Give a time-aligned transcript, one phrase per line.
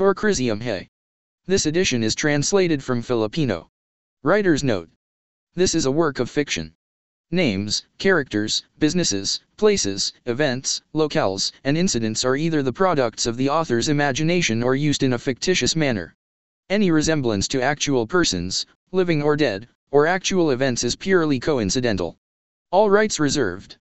[0.00, 0.88] For Crisium Hey.
[1.44, 3.68] This edition is translated from Filipino.
[4.22, 4.88] Writer's note.
[5.54, 6.72] This is a work of fiction.
[7.30, 13.90] Names, characters, businesses, places, events, locales, and incidents are either the products of the author's
[13.90, 16.16] imagination or used in a fictitious manner.
[16.70, 22.16] Any resemblance to actual persons, living or dead, or actual events is purely coincidental.
[22.70, 23.76] All rights reserved.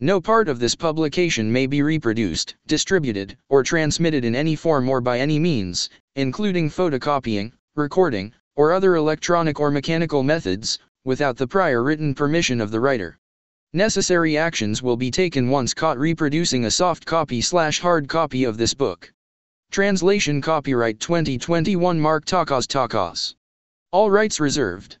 [0.00, 5.00] No part of this publication may be reproduced, distributed, or transmitted in any form or
[5.00, 11.82] by any means, including photocopying, recording, or other electronic or mechanical methods, without the prior
[11.82, 13.18] written permission of the writer.
[13.72, 18.56] Necessary actions will be taken once caught reproducing a soft copy slash hard copy of
[18.56, 19.12] this book.
[19.70, 23.34] Translation copyright 2021 Mark Takas Takas.
[23.92, 24.98] All rights reserved.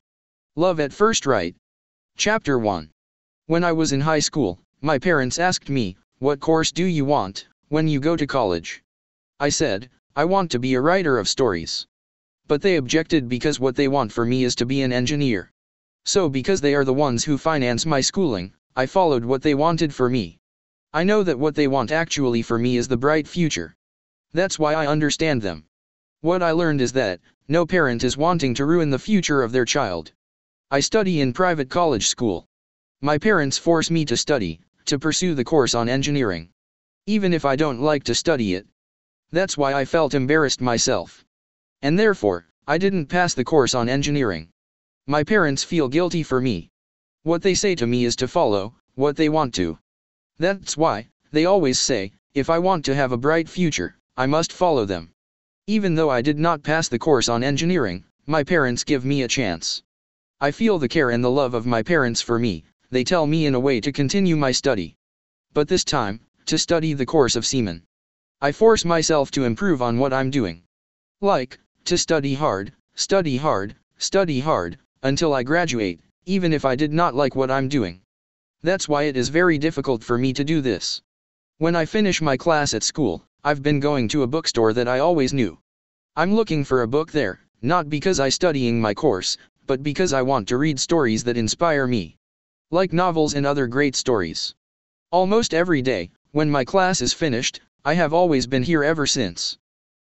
[0.56, 1.54] Love at First Right.
[2.16, 2.90] Chapter 1.
[3.46, 7.48] When I was in high school, my parents asked me, What course do you want
[7.68, 8.82] when you go to college?
[9.40, 11.86] I said, I want to be a writer of stories.
[12.48, 15.50] But they objected because what they want for me is to be an engineer.
[16.04, 19.94] So, because they are the ones who finance my schooling, I followed what they wanted
[19.94, 20.36] for me.
[20.92, 23.74] I know that what they want actually for me is the bright future.
[24.34, 25.64] That's why I understand them.
[26.20, 29.64] What I learned is that, no parent is wanting to ruin the future of their
[29.64, 30.12] child.
[30.70, 32.44] I study in private college school.
[33.00, 36.50] My parents force me to study, to pursue the course on engineering.
[37.06, 38.66] Even if I don't like to study it.
[39.30, 41.24] That's why I felt embarrassed myself.
[41.82, 44.48] And therefore, I didn't pass the course on engineering.
[45.06, 46.70] My parents feel guilty for me.
[47.24, 49.78] What they say to me is to follow what they want to.
[50.38, 54.52] That's why, they always say, if I want to have a bright future, I must
[54.52, 55.10] follow them.
[55.66, 59.28] Even though I did not pass the course on engineering, my parents give me a
[59.28, 59.82] chance.
[60.40, 63.44] I feel the care and the love of my parents for me, they tell me
[63.44, 64.94] in a way to continue my study.
[65.52, 67.82] But this time, to study the course of seaman.
[68.40, 70.62] I force myself to improve on what I'm doing.
[71.20, 76.92] Like, to study hard, study hard, study hard, until I graduate, even if I did
[76.92, 78.00] not like what I'm doing.
[78.62, 81.02] That's why it is very difficult for me to do this.
[81.58, 85.00] When I finish my class at school, I've been going to a bookstore that I
[85.00, 85.58] always knew.
[86.14, 90.22] I'm looking for a book there, not because I studying my course, but because I
[90.22, 92.18] want to read stories that inspire me
[92.70, 94.54] like novels and other great stories.
[95.12, 99.58] Almost every day, when my class is finished, I have always been here ever since.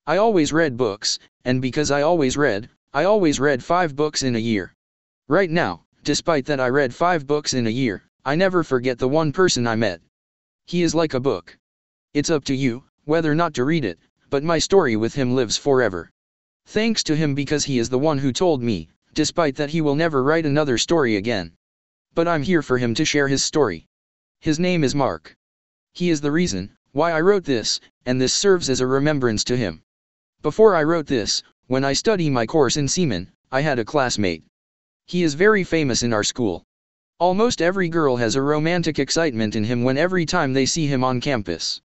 [0.07, 4.35] I always read books, and because I always read, I always read five books in
[4.35, 4.73] a year.
[5.27, 9.09] Right now, despite that I read five books in a year, I never forget the
[9.09, 10.01] one person I met.
[10.65, 11.57] He is like a book.
[12.13, 13.99] It's up to you, whether not to read it,
[14.29, 16.09] but my story with him lives forever.
[16.65, 19.95] Thanks to him because he is the one who told me, despite that he will
[19.95, 21.51] never write another story again
[22.15, 23.85] but I'm here for him to share his story.
[24.39, 25.35] His name is Mark.
[25.93, 29.57] He is the reason why I wrote this, and this serves as a remembrance to
[29.57, 29.83] him.
[30.41, 34.45] Before I wrote this, when I study my course in seaman, I had a classmate.
[35.07, 36.63] He is very famous in our school.
[37.19, 41.03] Almost every girl has a romantic excitement in him when every time they see him
[41.03, 41.81] on campus.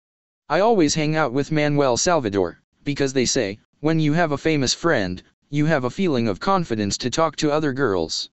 [0.49, 4.73] I always hang out with Manuel Salvador, because they say, when you have a famous
[4.73, 8.31] friend, you have a feeling of confidence to talk to other girls.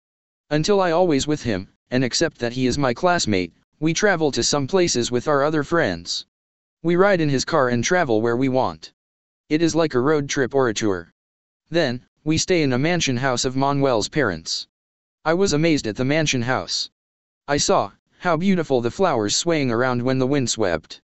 [0.51, 4.43] Until I always with him, and except that he is my classmate, we travel to
[4.43, 6.27] some places with our other friends.
[6.83, 8.93] We ride in his car and travel where we want.
[9.49, 11.13] It is like a road trip or a tour.
[11.71, 14.67] Then, we stay in a mansion house of Manuel's parents.
[15.25, 16.91] I was amazed at the mansion house.
[17.47, 21.01] I saw how beautiful the flowers swaying around when the wind swept.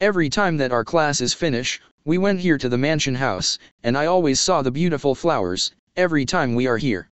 [0.00, 4.06] Every time that our classes finish, we went here to the mansion house, and I
[4.06, 7.10] always saw the beautiful flowers, every time we are here.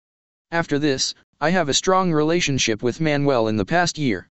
[0.51, 4.27] After this, I have a strong relationship with Manuel in the past year.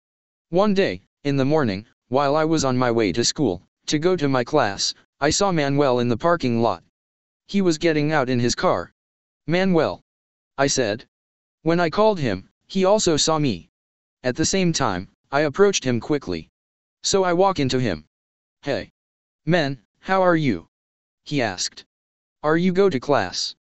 [0.49, 4.15] One day, in the morning, while I was on my way to school, to go
[4.15, 6.83] to my class, I saw Manuel in the parking lot.
[7.47, 8.91] He was getting out in his car.
[9.45, 10.01] Manuel.
[10.57, 11.05] I said.
[11.61, 13.69] When I called him, he also saw me.
[14.23, 16.49] At the same time, I approached him quickly.
[17.03, 18.05] So I walk into him.
[18.63, 18.89] Hey.
[19.45, 20.67] Men, how are you?
[21.23, 21.85] He asked.
[22.41, 23.55] Are you go to class?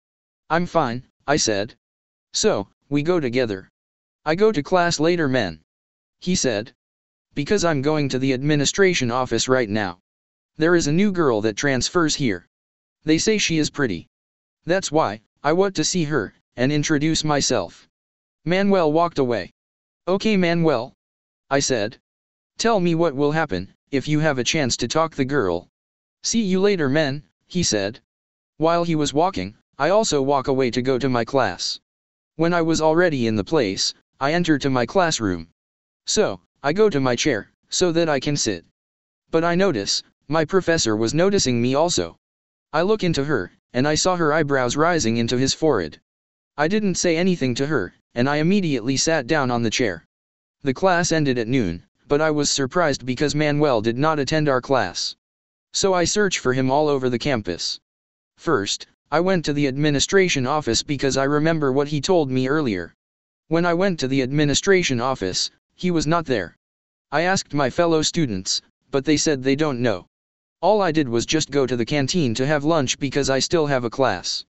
[0.49, 1.75] I'm fine, I said.
[2.33, 3.71] So, we go together.
[4.27, 5.63] I go to class later men.
[6.21, 6.75] He said.
[7.35, 9.99] Because I'm going to the administration office right now.
[10.59, 12.47] There is a new girl that transfers here.
[13.05, 14.09] They say she is pretty.
[14.67, 17.89] That's why, I want to see her, and introduce myself.
[18.45, 19.51] Manuel walked away.
[20.07, 20.93] Okay Manuel.
[21.49, 21.97] I said.
[22.59, 25.67] Tell me what will happen, if you have a chance to talk the girl.
[26.25, 28.01] See you later men, he said.
[28.59, 31.81] While he was walking, I also walk away to go to my class.
[32.37, 35.49] When I was already in the place, I enter to my classroom.
[36.07, 38.65] So, I go to my chair, so that I can sit.
[39.31, 42.17] But I notice, my professor was noticing me also.
[42.73, 46.01] I look into her, and I saw her eyebrows rising into his forehead.
[46.57, 50.07] I didn't say anything to her, and I immediately sat down on the chair.
[50.63, 54.61] The class ended at noon, but I was surprised because Manuel did not attend our
[54.61, 55.17] class.
[55.73, 57.81] So I search for him all over the campus.
[58.37, 62.95] First, I went to the administration office because I remember what he told me earlier.
[63.49, 66.57] When I went to the administration office, he was not there.
[67.11, 70.07] I asked my fellow students, but they said they don't know.
[70.63, 73.67] All I did was just go to the canteen to have lunch because I still
[73.67, 74.47] have a class.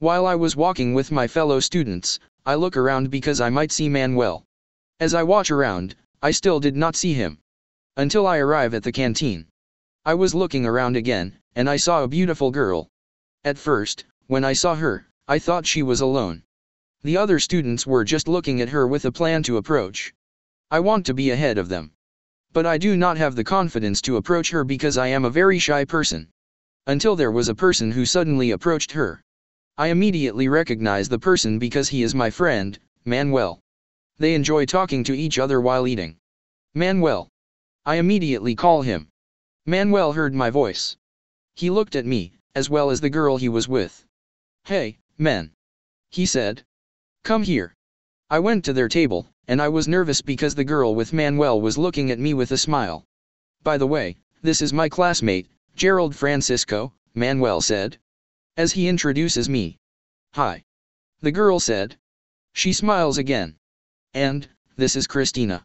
[0.00, 3.88] While I was walking with my fellow students, I look around because I might see
[3.88, 4.42] Manuel.
[4.98, 7.38] As I watch around, I still did not see him.
[7.96, 9.46] Until I arrive at the canteen.
[10.04, 12.89] I was looking around again, and I saw a beautiful girl.
[13.42, 16.42] At first, when I saw her, I thought she was alone.
[17.02, 20.12] The other students were just looking at her with a plan to approach.
[20.70, 21.92] I want to be ahead of them.
[22.52, 25.58] But I do not have the confidence to approach her because I am a very
[25.58, 26.28] shy person.
[26.86, 29.22] Until there was a person who suddenly approached her.
[29.78, 33.60] I immediately recognize the person because he is my friend, Manuel.
[34.18, 36.18] They enjoy talking to each other while eating.
[36.74, 37.30] Manuel.
[37.86, 39.08] I immediately call him.
[39.64, 40.98] Manuel heard my voice.
[41.54, 44.04] He looked at me, as well as the girl he was with.
[44.64, 45.52] Hey, men.
[46.10, 46.64] He said.
[47.22, 47.74] Come here.
[48.28, 51.78] I went to their table, and I was nervous because the girl with Manuel was
[51.78, 53.04] looking at me with a smile.
[53.62, 57.98] By the way, this is my classmate, Gerald Francisco, Manuel said.
[58.56, 59.78] As he introduces me.
[60.34, 60.64] Hi.
[61.20, 61.98] The girl said.
[62.52, 63.56] She smiles again.
[64.14, 65.64] And, this is Christina.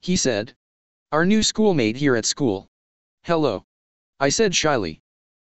[0.00, 0.54] He said.
[1.12, 2.68] Our new schoolmate here at school.
[3.22, 3.64] Hello.
[4.20, 4.99] I said shyly.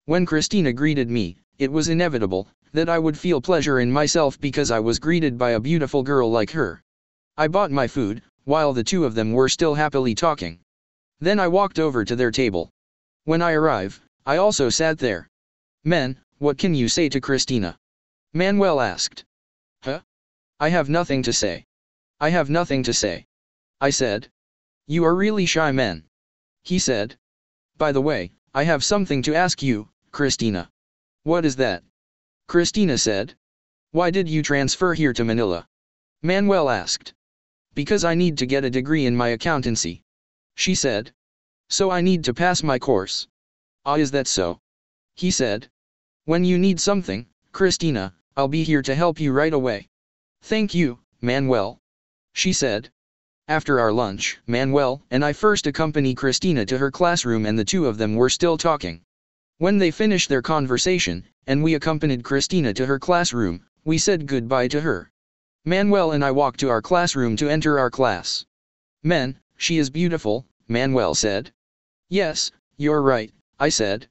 [0.05, 4.73] When Christina greeted me, it was inevitable that I would feel pleasure in myself because
[4.73, 6.83] I was greeted by a beautiful girl like her.
[7.37, 10.59] I bought my food, while the two of them were still happily talking.
[11.21, 12.69] Then I walked over to their table.
[13.25, 15.29] When I arrived, I also sat there.
[15.85, 17.79] Men, what can you say to Christina?
[18.33, 19.25] Manuel asked.
[19.85, 20.01] Huh?
[20.59, 21.65] I have nothing to say.
[22.19, 23.27] I have nothing to say.
[23.81, 24.29] I said.
[24.89, 26.03] You are really shy men.
[26.65, 27.17] He said.
[27.79, 30.71] By the way, I have something to ask you, Christina.
[31.23, 31.83] What is that?
[32.47, 33.35] Christina said.
[33.93, 35.67] Why did you transfer here to Manila?
[36.23, 37.15] Manuel asked.
[37.75, 40.03] Because I need to get a degree in my accountancy.
[40.55, 41.13] She said.
[41.71, 43.27] So I need to pass my course.
[43.87, 44.61] Ah is that so?
[45.15, 45.71] He said.
[46.27, 49.89] When you need something, Christina, I'll be here to help you right away.
[50.43, 51.81] Thank you, Manuel.
[52.35, 52.91] She said.
[53.49, 57.87] After our lunch, Manuel and I first accompany Christina to her classroom and the two
[57.87, 59.01] of them were still talking.
[59.63, 64.67] When they finished their conversation, and we accompanied Christina to her classroom, we said goodbye
[64.67, 65.13] to her.
[65.65, 68.45] Manuel and I walked to our classroom to enter our class.
[69.05, 71.53] Men, she is beautiful, Manuel said.
[72.09, 74.09] Yes, you're right, I said.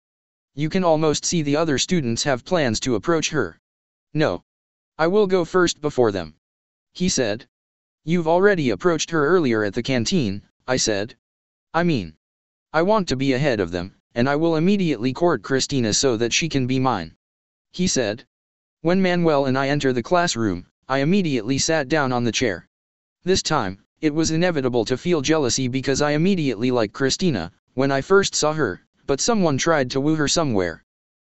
[0.56, 3.60] You can almost see the other students have plans to approach her.
[4.14, 4.46] No.
[4.98, 6.36] I will go first before them.
[6.94, 7.46] He said.
[8.06, 11.18] You've already approached her earlier at the canteen, I said.
[11.74, 12.16] I mean.
[12.72, 16.34] I want to be ahead of them, and I will immediately court Christina so that
[16.34, 17.16] she can be mine.
[17.72, 18.26] He said.
[18.82, 22.68] When Manuel and I enter the classroom, I immediately sat down on the chair.
[23.24, 28.02] This time, it was inevitable to feel jealousy because I immediately liked Christina, when I
[28.02, 30.84] first saw her, but someone tried to woo her somewhere.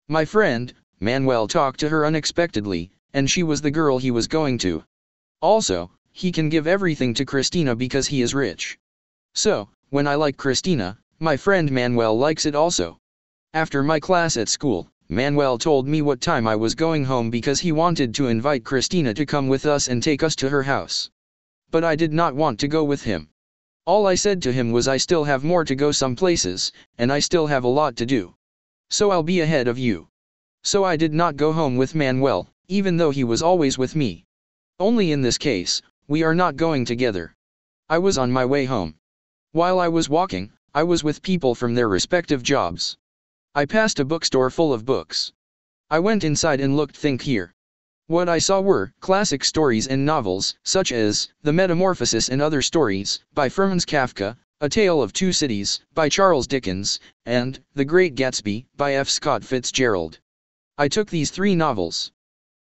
[0.08, 4.58] My friend, Manuel talked to her unexpectedly, and she was the girl he was going
[4.58, 4.84] to.
[5.40, 8.78] Also, he can give everything to Christina because he is rich.
[9.34, 12.98] So, when I like Christina, my friend Manuel likes it also.
[13.54, 17.60] After my class at school, Manuel told me what time I was going home because
[17.60, 21.10] he wanted to invite Christina to come with us and take us to her house.
[21.70, 23.28] But I did not want to go with him.
[23.86, 27.12] All I said to him was I still have more to go some places, and
[27.12, 28.34] I still have a lot to do.
[28.90, 30.08] So I'll be ahead of you.
[30.64, 34.24] So I did not go home with Manuel, even though he was always with me.
[34.80, 37.36] Only in this case, we are not going together.
[37.88, 38.96] I was on my way home.
[39.52, 42.96] While I was walking, I was with people from their respective jobs.
[43.54, 45.30] I passed a bookstore full of books.
[45.90, 47.52] I went inside and looked think here.
[48.06, 53.20] What I saw were classic stories and novels, such as The Metamorphosis and Other Stories,
[53.34, 58.64] by Franz Kafka, A Tale of Two Cities, by Charles Dickens, and The Great Gatsby,
[58.74, 59.10] by F.
[59.10, 60.20] Scott Fitzgerald.
[60.78, 62.12] I took these three novels.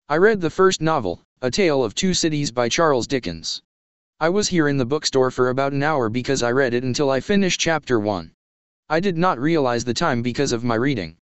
[0.09, 3.61] I read the first novel, A Tale of Two Cities by Charles Dickens.
[4.21, 7.09] I was here in the bookstore for about an hour because I read it until
[7.09, 8.31] I finished chapter 1.
[8.87, 11.17] I did not realize the time because of my reading.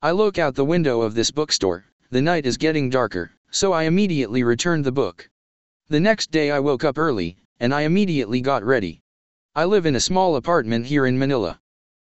[0.00, 3.82] I look out the window of this bookstore, the night is getting darker, so I
[3.82, 5.28] immediately returned the book.
[5.88, 9.02] The next day I woke up early, and I immediately got ready.
[9.54, 11.60] I live in a small apartment here in Manila.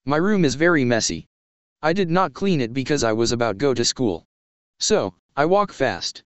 [0.06, 1.28] My room is very messy.
[1.82, 4.24] I did not clean it because I was about go to school.
[4.80, 6.24] So, I walk fast.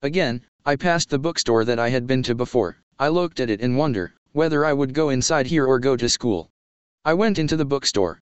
[0.00, 2.78] Again, I passed the bookstore that I had been to before.
[3.00, 6.06] I looked at it in wonder, whether I would go inside here or go to
[6.06, 6.50] school.
[7.02, 8.20] I went into the bookstore.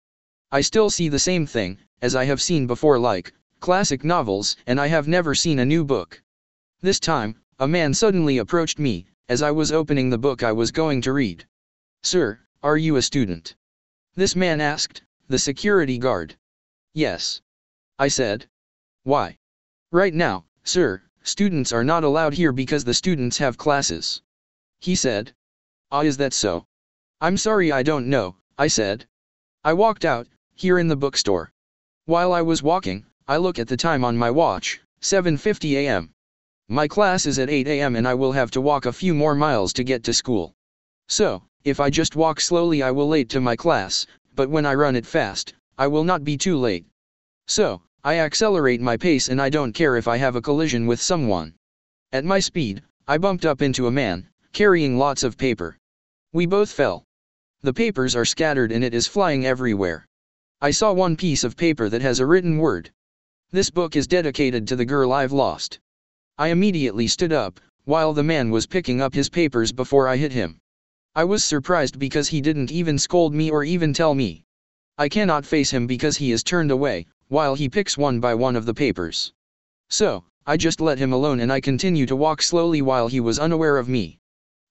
[0.52, 4.78] I still see the same thing, as I have seen before like, classic novels, and
[4.78, 6.22] I have never seen a new book.
[6.82, 10.72] This time, a man suddenly approached me, as I was opening the book I was
[10.72, 11.46] going to read.
[12.04, 13.56] Sir, are you a student?
[14.16, 16.36] This man asked, the security guard.
[16.94, 17.40] Yes.
[17.98, 18.50] I said.
[19.04, 19.38] Why?
[19.94, 24.22] Right now, sir, students are not allowed here because the students have classes.
[24.80, 25.34] He said.
[25.92, 26.66] Ah, is that so?
[27.22, 29.08] I'm sorry I don't know, I said.
[29.64, 31.52] I walked out, here in the bookstore.
[32.06, 36.14] While I was walking, I look at the time on my watch, 7.50 am.
[36.68, 39.34] My class is at 8 am and I will have to walk a few more
[39.34, 40.54] miles to get to school.
[41.08, 44.06] So, if I just walk slowly I will late to my class,
[44.36, 46.86] but when I run it fast, I will not be too late.
[47.48, 51.02] So, I accelerate my pace and I don't care if I have a collision with
[51.02, 51.56] someone.
[52.12, 55.78] At my speed, I bumped up into a man, carrying lots of paper.
[56.32, 57.04] We both fell.
[57.64, 60.06] The papers are scattered and it is flying everywhere.
[60.62, 62.90] I saw one piece of paper that has a written word.
[63.52, 65.80] This book is dedicated to the girl I've lost.
[66.38, 70.32] I immediately stood up, while the man was picking up his papers before I hit
[70.32, 70.62] him.
[71.16, 74.46] I was surprised because he didn't even scold me or even tell me.
[74.98, 78.56] I cannot face him because he is turned away, while he picks one by one
[78.56, 79.34] of the papers.
[79.90, 83.38] So, I just let him alone and I continue to walk slowly while he was
[83.38, 84.18] unaware of me.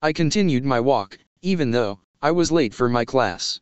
[0.04, 3.60] I continued my walk, even though, I was late for my class.